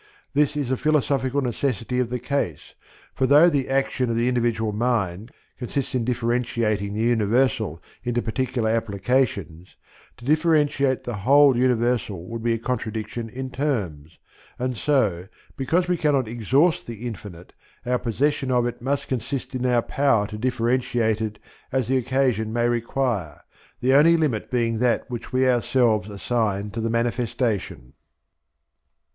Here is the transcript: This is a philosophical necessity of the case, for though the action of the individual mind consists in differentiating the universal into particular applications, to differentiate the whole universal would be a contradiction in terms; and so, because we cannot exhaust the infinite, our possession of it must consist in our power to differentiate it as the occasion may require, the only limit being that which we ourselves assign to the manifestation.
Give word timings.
This 0.33 0.57
is 0.57 0.71
a 0.71 0.77
philosophical 0.77 1.41
necessity 1.41 1.99
of 1.99 2.09
the 2.09 2.17
case, 2.17 2.73
for 3.13 3.27
though 3.27 3.51
the 3.51 3.69
action 3.69 4.09
of 4.09 4.15
the 4.15 4.27
individual 4.27 4.73
mind 4.73 5.29
consists 5.59 5.93
in 5.93 6.03
differentiating 6.03 6.95
the 6.95 7.01
universal 7.01 7.79
into 8.03 8.19
particular 8.19 8.71
applications, 8.71 9.75
to 10.17 10.25
differentiate 10.25 11.03
the 11.03 11.17
whole 11.17 11.55
universal 11.55 12.25
would 12.29 12.41
be 12.41 12.53
a 12.53 12.57
contradiction 12.57 13.29
in 13.29 13.51
terms; 13.51 14.17
and 14.57 14.75
so, 14.75 15.27
because 15.55 15.87
we 15.87 15.97
cannot 15.97 16.27
exhaust 16.27 16.87
the 16.87 17.05
infinite, 17.05 17.53
our 17.85 17.99
possession 17.99 18.49
of 18.49 18.65
it 18.65 18.81
must 18.81 19.07
consist 19.07 19.53
in 19.53 19.67
our 19.67 19.83
power 19.83 20.25
to 20.25 20.37
differentiate 20.39 21.21
it 21.21 21.37
as 21.71 21.87
the 21.87 21.97
occasion 21.97 22.51
may 22.51 22.67
require, 22.67 23.41
the 23.81 23.93
only 23.93 24.17
limit 24.17 24.49
being 24.49 24.79
that 24.79 25.07
which 25.11 25.31
we 25.31 25.47
ourselves 25.47 26.09
assign 26.09 26.71
to 26.71 26.81
the 26.81 26.89
manifestation. 26.89 27.93